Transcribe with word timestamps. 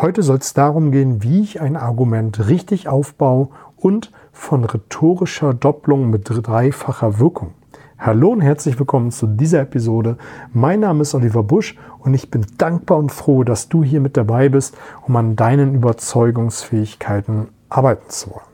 Heute 0.00 0.22
soll 0.22 0.38
es 0.38 0.54
darum 0.54 0.92
gehen, 0.92 1.24
wie 1.24 1.40
ich 1.40 1.60
ein 1.60 1.76
Argument 1.76 2.46
richtig 2.46 2.86
aufbaue 2.86 3.48
und 3.74 4.12
von 4.30 4.62
rhetorischer 4.62 5.54
Doppelung 5.54 6.08
mit 6.08 6.30
dreifacher 6.30 7.18
Wirkung. 7.18 7.54
Hallo 7.98 8.28
und 8.28 8.40
herzlich 8.40 8.78
willkommen 8.78 9.10
zu 9.10 9.26
dieser 9.26 9.62
Episode. 9.62 10.16
Mein 10.52 10.78
Name 10.78 11.02
ist 11.02 11.16
Oliver 11.16 11.42
Busch 11.42 11.76
und 11.98 12.14
ich 12.14 12.30
bin 12.30 12.46
dankbar 12.58 12.98
und 12.98 13.10
froh, 13.10 13.42
dass 13.42 13.68
du 13.68 13.82
hier 13.82 13.98
mit 13.98 14.16
dabei 14.16 14.48
bist, 14.48 14.76
um 15.04 15.16
an 15.16 15.34
deinen 15.34 15.74
Überzeugungsfähigkeiten 15.74 17.48
arbeiten 17.68 18.08
zu 18.08 18.30
wollen. 18.30 18.46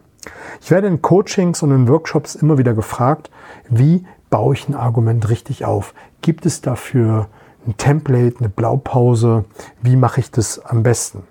Ich 0.62 0.70
werde 0.70 0.86
in 0.86 1.02
Coachings 1.02 1.62
und 1.62 1.72
in 1.72 1.88
Workshops 1.88 2.36
immer 2.36 2.56
wieder 2.56 2.72
gefragt, 2.72 3.30
wie 3.68 4.06
baue 4.30 4.54
ich 4.54 4.66
ein 4.66 4.74
Argument 4.74 5.28
richtig 5.28 5.66
auf? 5.66 5.92
Gibt 6.22 6.46
es 6.46 6.62
dafür 6.62 7.28
ein 7.66 7.76
Template, 7.76 8.38
eine 8.38 8.48
Blaupause? 8.48 9.44
Wie 9.82 9.96
mache 9.96 10.20
ich 10.20 10.30
das 10.30 10.58
am 10.58 10.82
besten? 10.82 11.24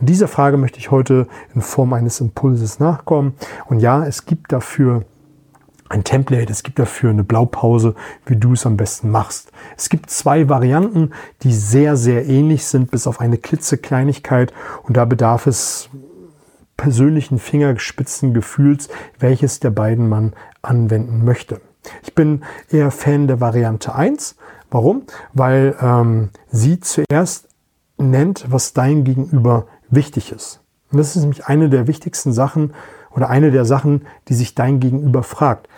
Und 0.00 0.08
dieser 0.08 0.28
Frage 0.28 0.56
möchte 0.56 0.78
ich 0.78 0.90
heute 0.90 1.26
in 1.54 1.60
Form 1.60 1.92
eines 1.92 2.20
Impulses 2.20 2.78
nachkommen. 2.78 3.34
Und 3.66 3.80
ja, 3.80 4.04
es 4.04 4.26
gibt 4.26 4.52
dafür 4.52 5.04
ein 5.88 6.04
Template, 6.04 6.52
es 6.52 6.62
gibt 6.62 6.78
dafür 6.78 7.10
eine 7.10 7.24
Blaupause, 7.24 7.94
wie 8.26 8.36
du 8.36 8.52
es 8.52 8.66
am 8.66 8.76
besten 8.76 9.10
machst. 9.10 9.50
Es 9.76 9.88
gibt 9.88 10.10
zwei 10.10 10.48
Varianten, 10.48 11.12
die 11.42 11.52
sehr, 11.52 11.96
sehr 11.96 12.26
ähnlich 12.26 12.66
sind, 12.66 12.90
bis 12.90 13.06
auf 13.06 13.20
eine 13.20 13.38
klitzekleinigkeit. 13.38 14.52
Und 14.82 14.96
da 14.96 15.04
bedarf 15.04 15.46
es 15.46 15.88
persönlichen 16.76 17.38
Fingerspitzengefühls, 17.38 18.88
welches 19.18 19.60
der 19.60 19.70
beiden 19.70 20.08
man 20.08 20.34
anwenden 20.62 21.24
möchte. 21.24 21.60
Ich 22.02 22.14
bin 22.14 22.44
eher 22.70 22.90
Fan 22.90 23.26
der 23.26 23.40
Variante 23.40 23.94
1. 23.94 24.36
Warum? 24.70 25.02
Weil 25.32 25.74
ähm, 25.80 26.28
sie 26.50 26.78
zuerst 26.80 27.48
nennt, 27.96 28.44
was 28.48 28.74
dein 28.74 29.04
Gegenüber 29.04 29.66
wichtig 29.90 30.32
ist. 30.32 30.60
Und 30.90 30.98
das 30.98 31.16
ist 31.16 31.22
nämlich 31.22 31.46
eine 31.46 31.68
der 31.68 31.86
wichtigsten 31.86 32.32
Sachen 32.32 32.74
oder 33.10 33.28
eine 33.28 33.50
der 33.50 33.64
Sachen, 33.64 34.06
die 34.28 34.34
sich 34.34 34.54
dein 34.54 34.80
Gegenüber 34.80 35.22
fragt. 35.22 35.68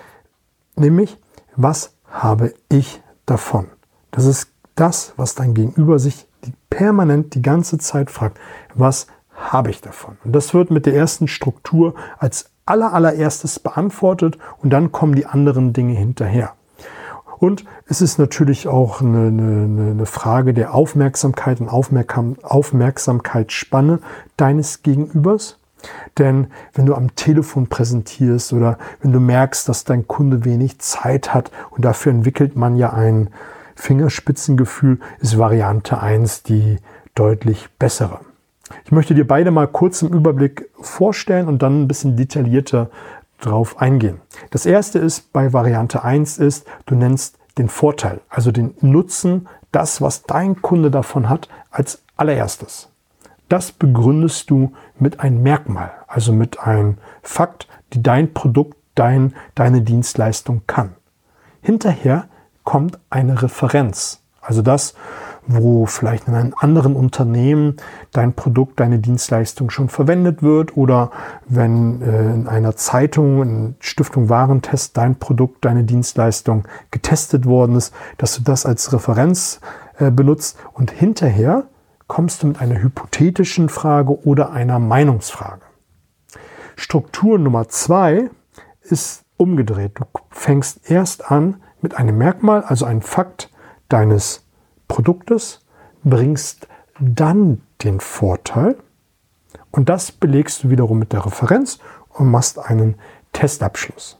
Nämlich, 0.76 1.18
was 1.56 1.94
habe 2.10 2.54
ich 2.68 3.00
davon? 3.26 3.66
Das 4.10 4.24
ist 4.24 4.50
das, 4.74 5.12
was 5.16 5.34
dein 5.34 5.54
Gegenüber 5.54 5.98
sich 5.98 6.26
permanent 6.70 7.34
die 7.34 7.42
ganze 7.42 7.78
Zeit 7.78 8.10
fragt. 8.10 8.38
Was 8.74 9.06
habe 9.34 9.70
ich 9.70 9.80
davon? 9.80 10.16
Und 10.24 10.32
das 10.32 10.54
wird 10.54 10.70
mit 10.70 10.86
der 10.86 10.94
ersten 10.94 11.28
Struktur 11.28 11.94
als 12.18 12.50
aller, 12.66 12.92
allererstes 12.92 13.58
beantwortet 13.58 14.38
und 14.58 14.70
dann 14.70 14.92
kommen 14.92 15.14
die 15.14 15.26
anderen 15.26 15.72
Dinge 15.72 15.94
hinterher. 15.94 16.54
Und 17.40 17.64
es 17.86 18.02
ist 18.02 18.18
natürlich 18.18 18.68
auch 18.68 19.00
eine, 19.00 19.28
eine, 19.28 19.90
eine 19.92 20.06
Frage 20.06 20.52
der 20.52 20.74
Aufmerksamkeit 20.74 21.58
und 21.62 21.70
Aufmerksam, 21.70 22.36
Aufmerksamkeitsspanne 22.42 24.00
deines 24.36 24.82
Gegenübers. 24.82 25.58
Denn 26.18 26.48
wenn 26.74 26.84
du 26.84 26.94
am 26.94 27.16
Telefon 27.16 27.66
präsentierst 27.66 28.52
oder 28.52 28.76
wenn 29.00 29.12
du 29.12 29.20
merkst, 29.20 29.66
dass 29.70 29.84
dein 29.84 30.06
Kunde 30.06 30.44
wenig 30.44 30.80
Zeit 30.80 31.32
hat 31.32 31.50
und 31.70 31.82
dafür 31.82 32.12
entwickelt 32.12 32.56
man 32.56 32.76
ja 32.76 32.92
ein 32.92 33.30
Fingerspitzengefühl, 33.74 34.98
ist 35.20 35.38
Variante 35.38 35.98
1 36.02 36.42
die 36.42 36.76
deutlich 37.14 37.70
bessere. 37.78 38.20
Ich 38.84 38.92
möchte 38.92 39.14
dir 39.14 39.26
beide 39.26 39.50
mal 39.50 39.66
kurz 39.66 40.02
im 40.02 40.12
Überblick 40.12 40.68
vorstellen 40.78 41.48
und 41.48 41.62
dann 41.62 41.82
ein 41.84 41.88
bisschen 41.88 42.16
detaillierter 42.16 42.90
drauf 43.40 43.80
eingehen. 43.80 44.20
Das 44.50 44.66
erste 44.66 44.98
ist 44.98 45.32
bei 45.32 45.52
Variante 45.52 46.04
1 46.04 46.38
ist, 46.38 46.66
du 46.86 46.94
nennst 46.94 47.38
den 47.58 47.68
Vorteil, 47.68 48.20
also 48.28 48.52
den 48.52 48.74
Nutzen, 48.80 49.48
das, 49.72 50.00
was 50.00 50.22
dein 50.22 50.62
Kunde 50.62 50.90
davon 50.90 51.28
hat, 51.28 51.48
als 51.70 52.02
allererstes. 52.16 52.88
Das 53.48 53.72
begründest 53.72 54.50
du 54.50 54.72
mit 54.98 55.20
einem 55.20 55.42
Merkmal, 55.42 55.92
also 56.06 56.32
mit 56.32 56.60
einem 56.60 56.98
Fakt, 57.22 57.66
die 57.92 58.02
dein 58.02 58.32
Produkt, 58.32 58.76
dein, 58.94 59.34
deine 59.54 59.82
Dienstleistung 59.82 60.62
kann. 60.66 60.94
Hinterher 61.60 62.28
kommt 62.64 62.98
eine 63.10 63.42
Referenz, 63.42 64.22
also 64.40 64.62
das, 64.62 64.94
wo 65.52 65.86
vielleicht 65.86 66.28
in 66.28 66.34
einem 66.34 66.54
anderen 66.58 66.94
Unternehmen 66.94 67.76
dein 68.12 68.34
Produkt, 68.34 68.78
deine 68.78 68.98
Dienstleistung 68.98 69.70
schon 69.70 69.88
verwendet 69.88 70.42
wird 70.42 70.76
oder 70.76 71.10
wenn 71.46 72.02
äh, 72.02 72.34
in 72.34 72.46
einer 72.46 72.76
Zeitung, 72.76 73.42
in 73.42 73.74
Stiftung 73.80 74.28
Warentest 74.28 74.96
dein 74.96 75.18
Produkt, 75.18 75.64
deine 75.64 75.84
Dienstleistung 75.84 76.64
getestet 76.90 77.46
worden 77.46 77.76
ist, 77.76 77.92
dass 78.16 78.36
du 78.36 78.42
das 78.42 78.64
als 78.64 78.92
Referenz 78.92 79.60
äh, 79.98 80.10
benutzt 80.10 80.56
und 80.72 80.90
hinterher 80.90 81.64
kommst 82.06 82.42
du 82.42 82.48
mit 82.48 82.60
einer 82.60 82.80
hypothetischen 82.80 83.68
Frage 83.68 84.24
oder 84.26 84.52
einer 84.52 84.78
Meinungsfrage. 84.78 85.62
Struktur 86.76 87.38
Nummer 87.38 87.68
zwei 87.68 88.30
ist 88.82 89.24
umgedreht. 89.36 89.92
Du 89.94 90.04
fängst 90.30 90.90
erst 90.90 91.30
an 91.30 91.56
mit 91.80 91.96
einem 91.96 92.18
Merkmal, 92.18 92.62
also 92.62 92.84
einem 92.84 93.02
Fakt 93.02 93.50
deines 93.88 94.44
Produktes, 94.90 95.60
bringst 96.02 96.66
dann 96.98 97.62
den 97.82 98.00
Vorteil 98.00 98.76
und 99.70 99.88
das 99.88 100.10
belegst 100.12 100.64
du 100.64 100.70
wiederum 100.70 100.98
mit 100.98 101.12
der 101.12 101.24
Referenz 101.24 101.78
und 102.10 102.30
machst 102.30 102.58
einen 102.58 102.96
Testabschluss. 103.32 104.18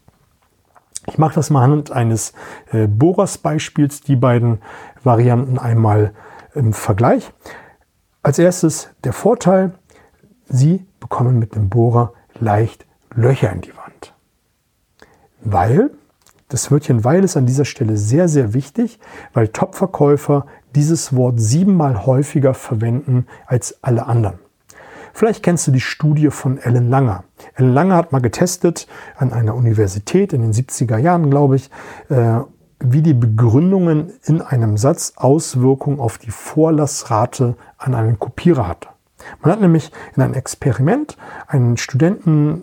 Ich 1.09 1.19
mache 1.19 1.35
das 1.35 1.51
mal 1.51 1.65
anhand 1.65 1.91
eines 1.91 2.33
äh, 2.71 2.87
Bohrers-Beispiels, 2.87 4.03
die 4.03 4.15
beiden 4.15 4.61
Varianten 5.03 5.59
einmal 5.59 6.15
im 6.55 6.73
Vergleich. 6.73 7.33
Als 8.23 8.39
erstes 8.39 8.91
der 9.03 9.13
Vorteil, 9.13 9.73
Sie 10.49 10.87
bekommen 11.01 11.39
mit 11.39 11.57
dem 11.57 11.69
Bohrer 11.69 12.13
leicht 12.39 12.87
Löcher 13.13 13.51
in 13.51 13.61
die 13.61 13.77
Wand. 13.77 14.15
Weil, 15.41 15.91
das 16.51 16.71
Wörtchen 16.71 17.05
weil 17.05 17.25
ist 17.25 17.37
an 17.37 17.47
dieser 17.47 17.65
Stelle 17.65 17.97
sehr, 17.97 18.29
sehr 18.29 18.53
wichtig, 18.53 18.99
weil 19.33 19.49
Topverkäufer 19.49 20.47
dieses 20.75 21.17
Wort 21.17 21.41
siebenmal 21.41 22.07
häufiger 22.07 22.55
verwenden 22.55 23.27
als 23.47 23.79
alle 23.83 24.07
anderen. 24.07 24.39
Vielleicht 25.13 25.43
kennst 25.43 25.67
du 25.67 25.73
die 25.73 25.81
Studie 25.81 26.31
von 26.31 26.59
Ellen 26.59 26.89
Langer. 26.89 27.25
Ellen 27.55 27.75
Langer 27.75 27.97
hat 27.97 28.13
mal 28.13 28.21
getestet 28.21 28.87
an 29.17 29.33
einer 29.33 29.55
Universität 29.55 30.33
in 30.33 30.43
den 30.43 30.53
70er 30.53 30.99
Jahren, 30.99 31.31
glaube 31.31 31.57
ich, 31.57 31.71
äh, 32.09 32.41
wie 32.79 33.03
die 33.03 33.15
Begründungen 33.15 34.13
in 34.25 34.41
einem 34.41 34.77
Satz 34.77 35.15
Auswirkungen 35.17 36.01
auf 36.01 36.19
die 36.19 36.31
Vorlassrate 36.31 37.57
an 37.77 37.95
einen 37.95 38.19
Kopierer 38.19 38.67
hatte. 38.67 38.89
Man 39.43 39.53
hat 39.53 39.61
nämlich 39.61 39.93
in 40.17 40.23
einem 40.23 40.35
Experiment 40.35 41.17
einen 41.47 41.77
Studenten 41.77 42.63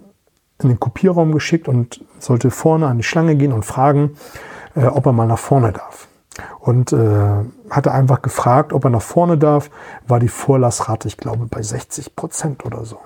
in 0.62 0.70
den 0.70 0.80
Kopierraum 0.80 1.32
geschickt 1.32 1.68
und 1.68 2.04
sollte 2.20 2.52
vorne 2.52 2.88
an 2.88 2.98
die 2.98 3.04
Schlange 3.04 3.36
gehen 3.36 3.54
und 3.54 3.66
fragen, 3.66 4.18
äh, 4.76 4.86
ob 4.86 5.06
er 5.06 5.14
mal 5.14 5.28
nach 5.28 5.40
vorne 5.40 5.72
darf 5.72 6.08
und 6.60 6.94
äh, 6.94 7.46
hatte 7.70 7.92
einfach 7.92 8.22
gefragt, 8.22 8.74
ob 8.74 8.84
er 8.84 8.90
nach 8.90 9.02
vorne 9.02 9.38
darf, 9.38 9.70
war 10.08 10.20
die 10.20 10.28
Vorlassrate, 10.28 11.08
ich 11.08 11.18
glaube, 11.18 11.46
bei 11.46 11.62
60 11.62 12.16
Prozent 12.16 12.66
oder 12.66 12.86
so. 12.86 13.00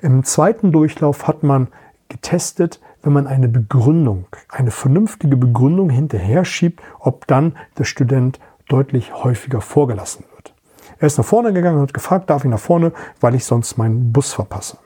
Im 0.00 0.24
zweiten 0.24 0.72
Durchlauf 0.72 1.26
hat 1.26 1.42
man 1.42 1.68
getestet, 2.08 2.80
wenn 3.02 3.12
man 3.12 3.26
eine 3.26 3.48
Begründung, 3.48 4.26
eine 4.48 4.70
vernünftige 4.70 5.36
Begründung 5.36 5.90
hinterher 5.90 6.44
schiebt, 6.44 6.80
ob 6.98 7.26
dann 7.26 7.56
der 7.78 7.84
Student 7.84 8.38
deutlich 8.68 9.12
häufiger 9.12 9.60
vorgelassen 9.60 10.24
wird. 10.34 10.54
Er 10.98 11.06
ist 11.06 11.18
nach 11.18 11.24
vorne 11.24 11.52
gegangen 11.52 11.78
und 11.78 11.88
hat 11.88 11.94
gefragt, 11.94 12.30
darf 12.30 12.44
ich 12.44 12.50
nach 12.50 12.60
vorne, 12.60 12.92
weil 13.20 13.34
ich 13.34 13.44
sonst 13.44 13.76
meinen 13.76 14.12
Bus 14.12 14.32
verpasse. 14.32 14.78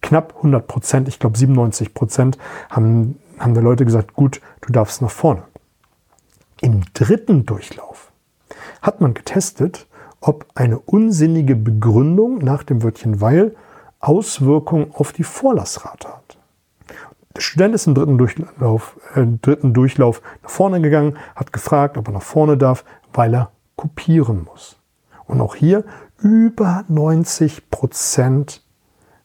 Knapp 0.00 0.34
100 0.36 0.66
Prozent, 0.66 1.08
ich 1.08 1.18
glaube 1.18 1.38
97 1.38 1.94
Prozent 1.94 2.38
haben, 2.70 3.18
haben 3.38 3.54
der 3.54 3.62
Leute 3.62 3.84
gesagt, 3.84 4.14
gut, 4.14 4.40
du 4.62 4.72
darfst 4.72 5.02
nach 5.02 5.10
vorne. 5.10 5.42
Im 6.60 6.82
dritten 6.94 7.46
Durchlauf 7.46 8.10
hat 8.82 9.00
man 9.00 9.14
getestet, 9.14 9.86
ob 10.20 10.46
eine 10.54 10.78
unsinnige 10.78 11.54
Begründung 11.54 12.38
nach 12.38 12.62
dem 12.62 12.82
Wörtchen 12.82 13.20
weil 13.20 13.54
Auswirkungen 14.00 14.92
auf 14.92 15.12
die 15.12 15.24
Vorlassrate 15.24 16.08
hat. 16.08 16.38
Der 17.36 17.40
Student 17.40 17.74
ist 17.74 17.86
im 17.86 17.94
dritten 17.94 18.18
Durchlauf, 18.18 18.96
äh, 19.14 19.24
dritten 19.40 19.72
Durchlauf 19.72 20.22
nach 20.42 20.50
vorne 20.50 20.80
gegangen, 20.80 21.16
hat 21.36 21.52
gefragt, 21.52 21.96
ob 21.96 22.08
er 22.08 22.14
nach 22.14 22.22
vorne 22.22 22.56
darf, 22.56 22.84
weil 23.12 23.34
er 23.34 23.52
kopieren 23.76 24.44
muss. 24.44 24.76
Und 25.26 25.40
auch 25.40 25.54
hier 25.54 25.84
über 26.20 26.84
90 26.88 27.70
Prozent 27.70 28.62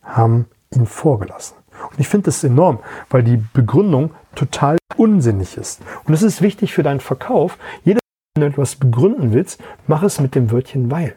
haben 0.03 0.45
ihn 0.73 0.85
vorgelassen. 0.85 1.57
Und 1.89 1.99
ich 1.99 2.07
finde 2.07 2.25
das 2.25 2.43
enorm, 2.43 2.79
weil 3.09 3.23
die 3.23 3.41
Begründung 3.53 4.11
total 4.35 4.77
unsinnig 4.95 5.57
ist. 5.57 5.81
Und 6.05 6.13
es 6.13 6.21
ist 6.21 6.41
wichtig 6.41 6.73
für 6.73 6.83
deinen 6.83 6.99
Verkauf. 6.99 7.57
Jedes 7.83 8.01
Mal, 8.01 8.41
wenn 8.41 8.49
du 8.49 8.53
etwas 8.53 8.75
begründen 8.75 9.33
willst, 9.33 9.61
mach 9.87 10.03
es 10.03 10.19
mit 10.19 10.35
dem 10.35 10.51
Wörtchen 10.51 10.91
weil. 10.91 11.15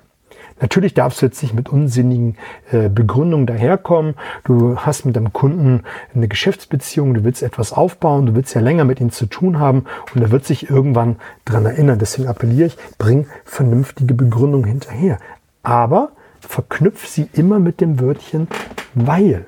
Natürlich 0.60 0.94
darfst 0.94 1.20
du 1.20 1.26
jetzt 1.26 1.42
nicht 1.42 1.54
mit 1.54 1.68
unsinnigen 1.68 2.36
äh, 2.72 2.88
Begründungen 2.88 3.46
daherkommen. 3.46 4.14
Du 4.44 4.78
hast 4.78 5.04
mit 5.04 5.14
deinem 5.14 5.32
Kunden 5.34 5.82
eine 6.14 6.28
Geschäftsbeziehung, 6.28 7.12
du 7.12 7.24
willst 7.24 7.42
etwas 7.42 7.74
aufbauen, 7.74 8.26
du 8.26 8.34
willst 8.34 8.54
ja 8.54 8.62
länger 8.62 8.84
mit 8.84 9.00
ihm 9.00 9.12
zu 9.12 9.26
tun 9.26 9.58
haben 9.58 9.84
und 10.14 10.22
er 10.22 10.30
wird 10.30 10.46
sich 10.46 10.70
irgendwann 10.70 11.16
dran 11.44 11.66
erinnern. 11.66 11.98
Deswegen 11.98 12.28
appelliere 12.28 12.68
ich, 12.68 12.78
bring 12.96 13.26
vernünftige 13.44 14.14
Begründungen 14.14 14.66
hinterher. 14.66 15.18
Aber 15.62 16.12
verknüpf 16.46 17.06
sie 17.06 17.28
immer 17.32 17.58
mit 17.58 17.80
dem 17.80 18.00
Wörtchen 18.00 18.48
weil. 18.94 19.46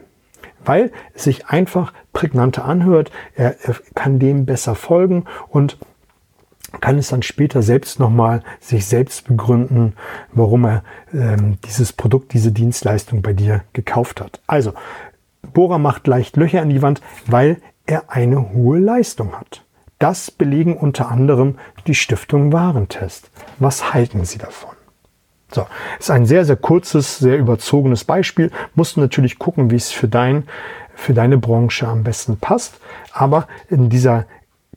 Weil 0.65 0.93
es 1.15 1.25
sich 1.25 1.47
einfach 1.47 1.93
prägnanter 2.13 2.65
anhört, 2.65 3.11
er, 3.35 3.57
er 3.63 3.77
kann 3.95 4.19
dem 4.19 4.45
besser 4.45 4.75
folgen 4.75 5.25
und 5.49 5.79
kann 6.81 6.99
es 6.99 7.09
dann 7.09 7.23
später 7.23 7.63
selbst 7.63 7.99
nochmal 7.99 8.43
sich 8.61 8.87
selbst 8.87 9.27
begründen, 9.27 9.95
warum 10.33 10.67
er 10.67 10.83
ähm, 11.15 11.59
dieses 11.65 11.93
Produkt, 11.93 12.35
diese 12.35 12.53
Dienstleistung 12.53 13.23
bei 13.23 13.33
dir 13.33 13.65
gekauft 13.73 14.21
hat. 14.21 14.41
Also, 14.47 14.75
Bohrer 15.55 15.79
macht 15.79 16.07
leicht 16.07 16.37
Löcher 16.37 16.61
in 16.63 16.69
die 16.69 16.83
Wand, 16.83 17.01
weil 17.27 17.63
er 17.87 18.11
eine 18.13 18.53
hohe 18.53 18.79
Leistung 18.79 19.33
hat. 19.33 19.65
Das 19.99 20.31
belegen 20.31 20.77
unter 20.77 21.11
anderem 21.11 21.57
die 21.87 21.95
Stiftung 21.95 22.53
Warentest. 22.53 23.31
Was 23.59 23.95
halten 23.95 24.25
Sie 24.25 24.39
davon? 24.39 24.78
So, 25.51 25.67
ist 25.99 26.11
ein 26.11 26.27
sehr, 26.27 26.45
sehr 26.45 26.57
kurzes, 26.57 27.19
sehr 27.19 27.39
überzogenes 27.39 28.05
Beispiel. 28.05 28.51
Musst 28.75 28.97
du 28.97 29.01
natürlich 29.01 29.39
gucken, 29.39 29.71
wie 29.71 29.77
es 29.77 29.91
für 29.91 30.09
dein, 30.09 30.47
für 30.95 31.15
deine 31.15 31.39
Branche 31.39 31.89
am 31.89 32.05
besten 32.05 32.37
passt. 32.37 32.79
Aber 33.13 33.49
in 33.71 33.89
dieser 33.89 34.27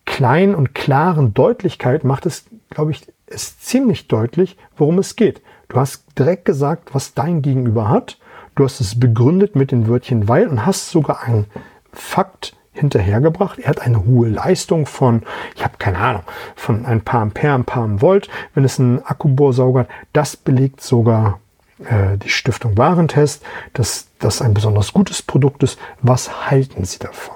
kleinen 0.05 0.55
und 0.55 0.73
klaren 0.73 1.33
Deutlichkeit 1.33 2.03
macht 2.03 2.25
es, 2.25 2.45
glaube 2.69 2.91
ich, 2.91 3.05
es 3.27 3.59
ziemlich 3.59 4.07
deutlich, 4.07 4.57
worum 4.77 4.99
es 4.99 5.15
geht. 5.15 5.41
Du 5.67 5.77
hast 5.77 6.03
direkt 6.17 6.45
gesagt, 6.45 6.93
was 6.93 7.13
dein 7.13 7.41
Gegenüber 7.41 7.89
hat. 7.89 8.17
Du 8.55 8.65
hast 8.65 8.81
es 8.81 8.99
begründet 8.99 9.55
mit 9.55 9.71
den 9.71 9.87
Wörtchen 9.87 10.27
weil 10.27 10.47
und 10.47 10.65
hast 10.65 10.89
sogar 10.89 11.23
einen 11.23 11.45
Fakt 11.93 12.55
hinterhergebracht. 12.73 13.59
Er 13.59 13.69
hat 13.69 13.81
eine 13.81 14.05
hohe 14.05 14.29
Leistung 14.29 14.85
von, 14.85 15.23
ich 15.55 15.63
habe 15.63 15.77
keine 15.77 15.97
Ahnung, 15.97 16.23
von 16.55 16.85
ein 16.85 17.01
paar 17.01 17.21
Ampere, 17.21 17.53
ein 17.53 17.65
paar 17.65 18.01
Volt. 18.01 18.29
Wenn 18.53 18.63
es 18.63 18.79
einen 18.79 19.03
Akkubohrsauger 19.03 19.81
hat, 19.81 19.89
das 20.13 20.37
belegt 20.37 20.81
sogar 20.81 21.39
äh, 21.83 22.17
die 22.17 22.29
Stiftung 22.29 22.77
Warentest, 22.77 23.43
dass 23.73 24.07
das 24.19 24.41
ein 24.41 24.53
besonders 24.53 24.93
gutes 24.93 25.21
Produkt 25.21 25.63
ist. 25.63 25.79
Was 26.01 26.49
halten 26.49 26.85
Sie 26.85 26.99
davon? 26.99 27.35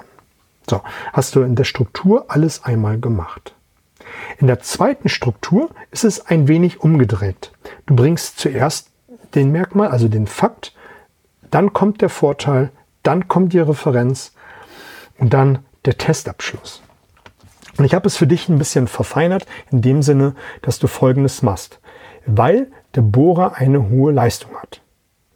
So, 0.68 0.80
hast 1.12 1.36
du 1.36 1.42
in 1.42 1.54
der 1.54 1.64
Struktur 1.64 2.26
alles 2.28 2.64
einmal 2.64 2.98
gemacht. 2.98 3.54
In 4.38 4.46
der 4.46 4.60
zweiten 4.60 5.08
Struktur 5.08 5.70
ist 5.90 6.04
es 6.04 6.26
ein 6.26 6.48
wenig 6.48 6.80
umgedreht. 6.80 7.52
Du 7.86 7.94
bringst 7.94 8.38
zuerst 8.38 8.90
den 9.34 9.52
Merkmal, 9.52 9.88
also 9.88 10.08
den 10.08 10.26
Fakt, 10.26 10.74
dann 11.50 11.72
kommt 11.72 12.00
der 12.00 12.08
Vorteil, 12.08 12.70
dann 13.02 13.28
kommt 13.28 13.52
die 13.52 13.60
Referenz 13.60 14.32
und 15.18 15.32
dann 15.32 15.60
der 15.84 15.98
Testabschluss. 15.98 16.82
Und 17.78 17.84
ich 17.84 17.94
habe 17.94 18.06
es 18.06 18.16
für 18.16 18.26
dich 18.26 18.48
ein 18.48 18.58
bisschen 18.58 18.88
verfeinert 18.88 19.46
in 19.70 19.82
dem 19.82 20.02
Sinne, 20.02 20.34
dass 20.62 20.78
du 20.78 20.86
Folgendes 20.86 21.42
machst. 21.42 21.80
Weil 22.24 22.68
der 22.94 23.02
Bohrer 23.02 23.54
eine 23.56 23.90
hohe 23.90 24.12
Leistung 24.12 24.56
hat. 24.56 24.80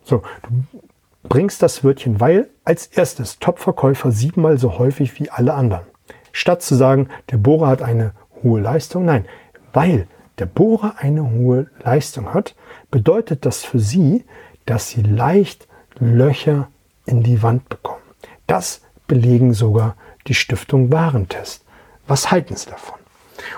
So, 0.02 0.22
du 0.42 0.80
bringst 1.28 1.62
das 1.62 1.84
Wörtchen 1.84 2.18
weil 2.18 2.48
als 2.64 2.86
erstes 2.86 3.38
Topverkäufer 3.38 4.10
siebenmal 4.10 4.58
so 4.58 4.78
häufig 4.78 5.20
wie 5.20 5.30
alle 5.30 5.54
anderen. 5.54 5.84
Statt 6.32 6.62
zu 6.62 6.74
sagen, 6.74 7.08
der 7.30 7.36
Bohrer 7.36 7.68
hat 7.68 7.82
eine 7.82 8.12
hohe 8.42 8.60
Leistung, 8.60 9.04
nein, 9.04 9.26
weil 9.72 10.06
der 10.38 10.46
Bohrer 10.46 10.94
eine 10.98 11.30
hohe 11.30 11.66
Leistung 11.84 12.32
hat, 12.32 12.54
bedeutet 12.90 13.44
das 13.44 13.64
für 13.64 13.78
Sie, 13.78 14.24
dass 14.64 14.88
Sie 14.88 15.02
leicht 15.02 15.68
Löcher 15.98 16.68
in 17.04 17.22
die 17.22 17.42
Wand 17.42 17.68
bekommen. 17.68 18.00
Das 18.46 18.80
belegen 19.10 19.52
sogar 19.54 19.96
die 20.28 20.34
Stiftung 20.34 20.92
Warentest. 20.92 21.64
Was 22.06 22.30
halten 22.30 22.54
Sie 22.54 22.70
davon? 22.70 22.98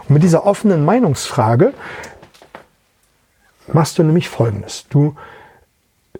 Und 0.08 0.14
mit 0.14 0.22
dieser 0.22 0.46
offenen 0.46 0.86
Meinungsfrage 0.86 1.74
machst 3.70 3.98
du 3.98 4.02
nämlich 4.02 4.30
Folgendes. 4.30 4.86
Du 4.88 5.14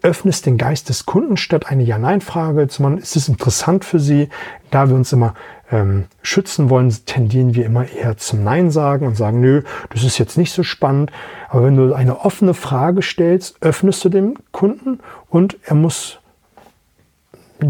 öffnest 0.03 0.45
den 0.45 0.59
Geist 0.59 0.89
des 0.89 1.07
Kunden 1.07 1.35
statt 1.35 1.65
eine 1.65 1.81
Ja-Nein-Frage 1.81 2.67
zu 2.67 2.83
machen. 2.83 2.99
Ist 2.99 3.15
es 3.15 3.27
interessant 3.27 3.85
für 3.85 3.99
Sie? 3.99 4.29
Da 4.69 4.89
wir 4.89 4.95
uns 4.95 5.11
immer 5.13 5.33
ähm, 5.71 6.05
schützen 6.21 6.69
wollen, 6.69 6.95
tendieren 7.05 7.55
wir 7.55 7.65
immer 7.65 7.87
eher 7.89 8.17
zum 8.17 8.43
Nein 8.43 8.69
sagen 8.69 9.07
und 9.07 9.15
sagen, 9.15 9.39
nö, 9.39 9.63
das 9.89 10.03
ist 10.03 10.19
jetzt 10.19 10.37
nicht 10.37 10.51
so 10.51 10.61
spannend. 10.61 11.11
Aber 11.49 11.63
wenn 11.63 11.75
du 11.75 11.93
eine 11.93 12.19
offene 12.19 12.53
Frage 12.53 13.01
stellst, 13.01 13.55
öffnest 13.61 14.05
du 14.05 14.09
dem 14.09 14.35
Kunden 14.51 14.99
und 15.29 15.57
er 15.63 15.75
muss 15.75 16.19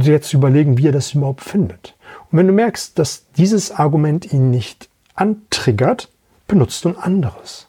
jetzt 0.02 0.34
überlegen, 0.34 0.78
wie 0.78 0.88
er 0.88 0.92
das 0.92 1.14
überhaupt 1.14 1.42
findet. 1.42 1.96
Und 2.32 2.40
wenn 2.40 2.48
du 2.48 2.54
merkst, 2.54 2.98
dass 2.98 3.26
dieses 3.38 3.72
Argument 3.72 4.32
ihn 4.32 4.50
nicht 4.50 4.90
antriggert, 5.16 6.10
benutzt 6.48 6.86
du 6.86 6.90
ein 6.90 6.98
anderes. 6.98 7.68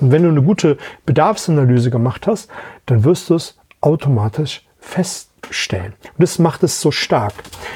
Und 0.00 0.10
wenn 0.10 0.22
du 0.22 0.28
eine 0.28 0.42
gute 0.42 0.76
Bedarfsanalyse 1.06 1.90
gemacht 1.90 2.26
hast, 2.26 2.48
dann 2.86 3.04
wirst 3.04 3.30
du 3.30 3.34
es 3.34 3.56
automatisch 3.80 4.66
feststellen. 4.80 5.92
Und 6.02 6.22
das 6.22 6.38
macht 6.38 6.62
es 6.62 6.80
so 6.80 6.90
stark. 6.90 7.34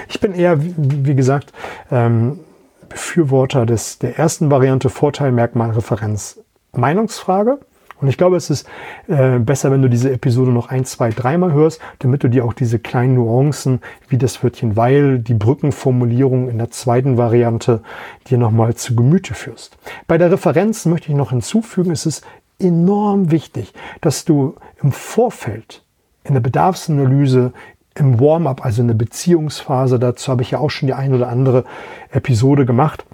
Ich 0.09 0.21
bin 0.21 0.35
eher, 0.35 0.59
wie 0.61 1.15
gesagt, 1.15 1.53
ähm, 1.91 2.41
Befürworter 2.89 3.67
des, 3.67 3.99
der 3.99 4.19
ersten 4.19 4.51
Variante 4.51 4.89
Vorteil, 4.89 5.33
Merkmal, 5.33 5.71
Referenz, 5.71 6.41
Meinungsfrage. 6.73 7.59
Und 8.01 8.09
ich 8.09 8.17
glaube, 8.17 8.37
es 8.37 8.51
ist 8.51 8.69
äh, 9.09 9.39
besser, 9.39 9.71
wenn 9.71 9.83
du 9.83 9.89
diese 9.89 10.13
Episode 10.13 10.51
noch 10.51 10.69
ein, 10.69 10.85
zwei, 10.85 11.11
dreimal 11.11 11.53
hörst, 11.53 11.81
damit 11.99 12.23
du 12.23 12.29
dir 12.29 12.45
auch 12.45 12.53
diese 12.53 12.79
kleinen 12.79 13.15
Nuancen, 13.15 13.81
wie 14.09 14.19
das 14.19 14.43
Wörtchen 14.43 14.77
weil, 14.77 15.19
die 15.19 15.35
Brückenformulierung 15.35 16.49
in 16.49 16.59
der 16.59 16.71
zweiten 16.71 17.17
Variante 17.17 17.83
dir 18.29 18.39
nochmal 18.39 18.75
zu 18.75 18.95
Gemüte 18.95 19.35
führst. 19.35 19.77
Bei 20.07 20.19
der 20.19 20.31
Referenz 20.31 20.87
möchte 20.87 21.11
ich 21.11 21.17
noch 21.17 21.31
hinzufügen, 21.31 21.91
es 21.91 22.07
ist 22.07 22.25
enorm 22.61 23.31
wichtig, 23.31 23.73
dass 24.01 24.25
du 24.25 24.55
im 24.83 24.93
Vorfeld 24.93 25.85
in 26.25 26.35
der 26.35 26.41
Bedarfsanalyse 26.41 27.53
im 27.95 28.21
Warm-up, 28.21 28.65
also 28.65 28.83
in 28.83 28.89
der 28.89 28.95
Beziehungsphase, 28.95 29.99
dazu 29.99 30.31
habe 30.31 30.43
ich 30.43 30.53
ja 30.53 30.59
auch 30.59 30.71
schon 30.71 30.87
die 30.87 30.95
ein 30.95 31.15
oder 31.15 31.29
andere 31.29 31.65
Episode 32.11 32.65
gemacht, 32.65 33.05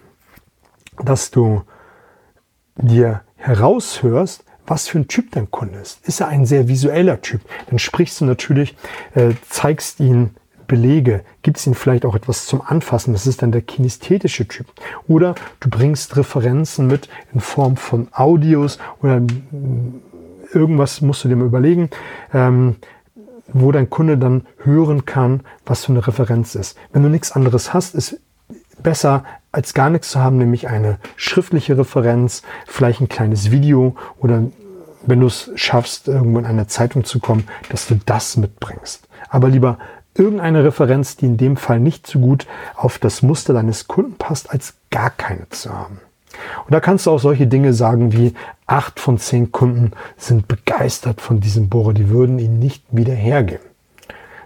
dass 1.02 1.30
du 1.30 1.62
dir 2.76 3.22
heraushörst, 3.36 4.44
was 4.66 4.88
für 4.88 4.98
ein 4.98 5.08
Typ 5.08 5.30
dein 5.32 5.50
Kunde 5.50 5.78
ist. 5.78 6.06
Ist 6.06 6.20
er 6.20 6.28
ein 6.28 6.46
sehr 6.46 6.68
visueller 6.68 7.20
Typ? 7.20 7.40
Dann 7.68 7.78
sprichst 7.78 8.20
du 8.20 8.24
natürlich, 8.24 8.76
äh, 9.14 9.34
zeigst 9.48 10.00
ihn 10.00 10.30
Belege, 10.66 11.22
gibst 11.42 11.66
ihm 11.66 11.74
vielleicht 11.74 12.04
auch 12.04 12.14
etwas 12.14 12.46
zum 12.46 12.62
Anfassen. 12.62 13.12
Das 13.12 13.26
ist 13.26 13.42
dann 13.42 13.52
der 13.52 13.62
kinesthetische 13.62 14.48
Typ. 14.48 14.66
Oder 15.06 15.34
du 15.60 15.68
bringst 15.68 16.16
Referenzen 16.16 16.86
mit 16.86 17.08
in 17.32 17.40
Form 17.40 17.76
von 17.76 18.08
Audios 18.12 18.78
oder 19.02 19.20
mm, 19.20 20.00
irgendwas 20.52 21.00
musst 21.00 21.24
du 21.24 21.28
dir 21.28 21.36
mal 21.36 21.46
überlegen, 21.46 21.90
ähm, 22.32 22.76
wo 23.52 23.72
dein 23.72 23.90
Kunde 23.90 24.16
dann 24.16 24.46
hören 24.58 25.04
kann, 25.04 25.42
was 25.66 25.84
für 25.84 25.92
eine 25.92 26.06
Referenz 26.06 26.54
ist. 26.54 26.78
Wenn 26.92 27.02
du 27.02 27.08
nichts 27.08 27.32
anderes 27.32 27.74
hast, 27.74 27.94
ist 27.94 28.20
besser 28.84 29.24
als 29.50 29.74
gar 29.74 29.90
nichts 29.90 30.10
zu 30.10 30.20
haben, 30.20 30.38
nämlich 30.38 30.68
eine 30.68 30.98
schriftliche 31.16 31.76
Referenz, 31.76 32.42
vielleicht 32.66 33.00
ein 33.00 33.08
kleines 33.08 33.50
Video 33.50 33.96
oder 34.18 34.44
wenn 35.06 35.20
du 35.20 35.26
es 35.26 35.50
schaffst, 35.56 36.06
irgendwo 36.06 36.38
in 36.38 36.46
eine 36.46 36.68
Zeitung 36.68 37.04
zu 37.04 37.18
kommen, 37.18 37.48
dass 37.70 37.88
du 37.88 37.98
das 38.06 38.36
mitbringst. 38.36 39.08
Aber 39.28 39.48
lieber 39.48 39.78
irgendeine 40.16 40.64
Referenz, 40.64 41.16
die 41.16 41.26
in 41.26 41.36
dem 41.36 41.56
Fall 41.56 41.80
nicht 41.80 42.06
so 42.06 42.20
gut 42.20 42.46
auf 42.76 42.98
das 42.98 43.22
Muster 43.22 43.52
deines 43.52 43.88
Kunden 43.88 44.14
passt, 44.14 44.50
als 44.50 44.74
gar 44.90 45.10
keine 45.10 45.48
zu 45.50 45.72
haben. 45.72 46.00
Und 46.64 46.72
da 46.72 46.80
kannst 46.80 47.06
du 47.06 47.10
auch 47.10 47.18
solche 47.18 47.46
Dinge 47.46 47.72
sagen 47.72 48.12
wie 48.12 48.34
acht 48.66 48.98
von 48.98 49.18
zehn 49.18 49.52
Kunden 49.52 49.92
sind 50.16 50.48
begeistert 50.48 51.20
von 51.20 51.40
diesem 51.40 51.68
Bohrer, 51.68 51.92
die 51.92 52.08
würden 52.08 52.38
ihn 52.38 52.58
nicht 52.58 52.84
wieder 52.90 53.14
hergeben. 53.14 53.64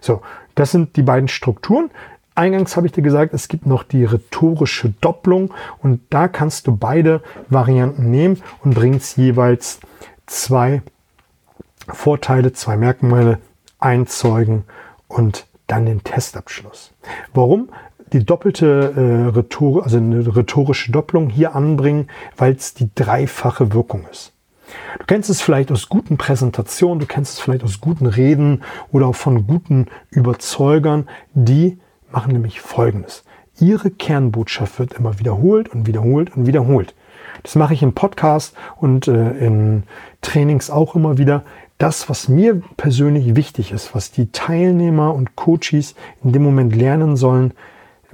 So, 0.00 0.23
das 0.54 0.71
sind 0.71 0.97
die 0.97 1.02
beiden 1.02 1.28
Strukturen. 1.28 1.90
Eingangs 2.38 2.76
habe 2.76 2.87
ich 2.87 2.92
dir 2.92 3.02
gesagt, 3.02 3.35
es 3.35 3.49
gibt 3.49 3.66
noch 3.66 3.83
die 3.83 4.04
rhetorische 4.04 4.95
Doppelung 5.00 5.52
und 5.83 6.00
da 6.11 6.28
kannst 6.28 6.68
du 6.68 6.76
beide 6.76 7.21
Varianten 7.49 8.12
nehmen 8.12 8.40
und 8.62 8.75
bringst 8.75 9.16
jeweils 9.16 9.80
zwei 10.26 10.83
Vorteile, 11.88 12.52
zwei 12.52 12.76
Merkmale 12.76 13.38
einzeugen 13.80 14.64
und 15.09 15.47
dann 15.66 15.87
den 15.87 16.04
Testabschluss. 16.04 16.92
Warum? 17.35 17.71
Die 18.12 18.25
doppelte 18.25 18.95
äh, 18.97 19.37
Rhetor 19.37 19.83
also 19.83 19.97
eine 19.97 20.35
rhetorische 20.35 20.92
Doppelung 20.92 21.30
hier 21.30 21.57
anbringen, 21.57 22.09
weil 22.37 22.54
es 22.54 22.73
die 22.73 22.88
dreifache 22.95 23.75
Wirkung 23.75 24.07
ist. 24.12 24.33
Du 25.00 25.07
kennst 25.07 25.28
es 25.28 25.40
vielleicht 25.40 25.73
aus 25.73 25.88
guten 25.88 26.16
Präsentationen, 26.16 27.00
du 27.00 27.07
kennst 27.07 27.35
es 27.35 27.40
vielleicht 27.40 27.64
aus 27.64 27.80
guten 27.80 28.07
Reden 28.07 28.62
oder 28.92 29.09
auch 29.09 29.16
von 29.16 29.47
guten 29.47 29.88
Überzeugern, 30.11 31.09
die 31.35 31.78
machen 32.10 32.32
nämlich 32.32 32.60
Folgendes. 32.60 33.24
Ihre 33.60 33.90
Kernbotschaft 33.90 34.78
wird 34.78 34.94
immer 34.94 35.18
wiederholt 35.18 35.68
und 35.68 35.86
wiederholt 35.86 36.36
und 36.36 36.46
wiederholt. 36.46 36.94
Das 37.42 37.54
mache 37.54 37.74
ich 37.74 37.82
im 37.82 37.92
Podcast 37.92 38.54
und 38.76 39.08
äh, 39.08 39.30
in 39.38 39.84
Trainings 40.22 40.70
auch 40.70 40.94
immer 40.94 41.18
wieder. 41.18 41.44
Das, 41.78 42.08
was 42.08 42.28
mir 42.28 42.60
persönlich 42.76 43.36
wichtig 43.36 43.72
ist, 43.72 43.94
was 43.94 44.10
die 44.10 44.32
Teilnehmer 44.32 45.14
und 45.14 45.36
Coaches 45.36 45.94
in 46.24 46.32
dem 46.32 46.42
Moment 46.42 46.74
lernen 46.74 47.16
sollen, 47.16 47.52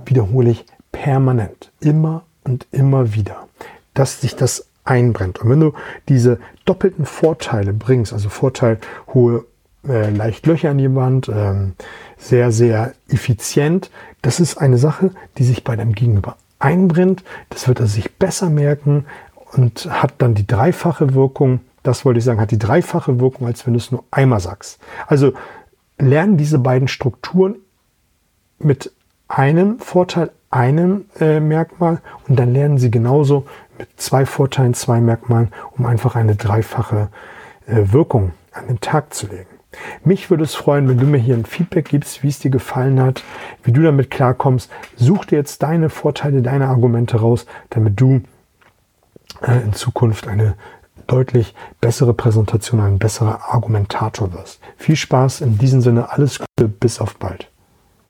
wiederhole 0.04 0.50
ich 0.50 0.66
permanent. 0.92 1.72
Immer 1.80 2.24
und 2.44 2.66
immer 2.72 3.14
wieder. 3.14 3.48
Dass 3.94 4.20
sich 4.20 4.36
das 4.36 4.68
einbrennt. 4.84 5.40
Und 5.40 5.50
wenn 5.50 5.60
du 5.60 5.72
diese 6.08 6.38
doppelten 6.66 7.06
Vorteile 7.06 7.72
bringst, 7.72 8.12
also 8.12 8.28
Vorteil 8.28 8.78
hohe 9.14 9.44
äh, 9.88 10.10
leicht 10.10 10.46
Löcher 10.46 10.70
in 10.70 10.78
die 10.78 10.94
Wand, 10.94 11.28
ähm, 11.28 11.74
sehr, 12.16 12.52
sehr 12.52 12.94
effizient. 13.08 13.90
Das 14.22 14.40
ist 14.40 14.56
eine 14.56 14.78
Sache, 14.78 15.10
die 15.38 15.44
sich 15.44 15.64
bei 15.64 15.76
deinem 15.76 15.92
Gegenüber 15.92 16.36
einbrennt. 16.58 17.24
Das 17.50 17.68
wird 17.68 17.80
er 17.80 17.86
sich 17.86 18.16
besser 18.16 18.50
merken 18.50 19.06
und 19.52 19.86
hat 19.90 20.14
dann 20.18 20.34
die 20.34 20.46
dreifache 20.46 21.14
Wirkung. 21.14 21.60
Das 21.82 22.04
wollte 22.04 22.18
ich 22.18 22.24
sagen, 22.24 22.40
hat 22.40 22.50
die 22.50 22.58
dreifache 22.58 23.20
Wirkung, 23.20 23.46
als 23.46 23.66
wenn 23.66 23.74
du 23.74 23.78
es 23.78 23.92
nur 23.92 24.04
einmal 24.10 24.40
sagst. 24.40 24.80
Also 25.06 25.32
lernen 25.98 26.36
diese 26.36 26.58
beiden 26.58 26.88
Strukturen 26.88 27.56
mit 28.58 28.92
einem 29.28 29.78
Vorteil, 29.78 30.30
einem 30.50 31.06
äh, 31.18 31.40
Merkmal 31.40 32.00
und 32.28 32.38
dann 32.38 32.52
lernen 32.52 32.78
sie 32.78 32.90
genauso 32.90 33.46
mit 33.78 33.88
zwei 33.96 34.24
Vorteilen, 34.24 34.74
zwei 34.74 35.00
Merkmalen, 35.00 35.52
um 35.76 35.84
einfach 35.86 36.14
eine 36.14 36.36
dreifache 36.36 37.08
äh, 37.66 37.92
Wirkung 37.92 38.32
an 38.52 38.68
den 38.68 38.80
Tag 38.80 39.12
zu 39.12 39.26
legen. 39.26 39.53
Mich 40.04 40.30
würde 40.30 40.44
es 40.44 40.54
freuen, 40.54 40.88
wenn 40.88 40.98
du 40.98 41.06
mir 41.06 41.18
hier 41.18 41.34
ein 41.34 41.44
Feedback 41.44 41.88
gibst, 41.88 42.22
wie 42.22 42.28
es 42.28 42.38
dir 42.38 42.50
gefallen 42.50 43.00
hat, 43.00 43.22
wie 43.62 43.72
du 43.72 43.82
damit 43.82 44.10
klarkommst. 44.10 44.70
Such 44.96 45.24
dir 45.26 45.38
jetzt 45.38 45.62
deine 45.62 45.90
Vorteile, 45.90 46.42
deine 46.42 46.68
Argumente 46.68 47.18
raus, 47.20 47.46
damit 47.70 48.00
du 48.00 48.22
äh, 49.42 49.60
in 49.62 49.72
Zukunft 49.72 50.28
eine 50.28 50.54
deutlich 51.06 51.54
bessere 51.80 52.14
Präsentation, 52.14 52.80
ein 52.80 52.98
besserer 52.98 53.52
Argumentator 53.52 54.32
wirst. 54.32 54.60
Viel 54.76 54.96
Spaß 54.96 55.42
in 55.42 55.58
diesem 55.58 55.80
Sinne, 55.80 56.10
alles 56.10 56.38
Gute, 56.38 56.68
bis 56.68 57.00
auf 57.00 57.16
bald. 57.16 57.50